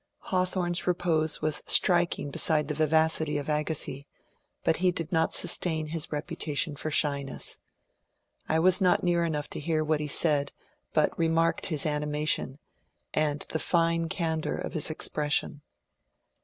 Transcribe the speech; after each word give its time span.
Hawthorne's 0.33 0.87
repose 0.87 1.43
was 1.43 1.61
striking 1.67 2.31
beside 2.31 2.67
the 2.69 2.73
vivacity 2.73 3.37
of 3.37 3.49
Agassiz, 3.49 4.05
but 4.63 4.77
he 4.77 4.91
did 4.91 5.11
not 5.11 5.35
sustain 5.35 5.89
his 5.89 6.11
reputation 6.11 6.75
for 6.75 6.89
shyness. 6.89 7.59
I 8.49 8.57
was 8.57 8.81
not 8.81 9.03
near 9.03 9.23
enough 9.23 9.47
to 9.51 9.59
hear 9.59 9.83
what 9.83 9.99
he 9.99 10.07
said 10.07 10.53
but 10.91 11.15
remarked 11.19 11.67
his 11.67 11.85
animation, 11.85 12.57
and 13.13 13.41
the 13.49 13.59
fine 13.59 14.09
can 14.09 14.39
dour 14.41 14.55
of 14.55 14.73
his 14.73 14.89
expression. 14.89 15.61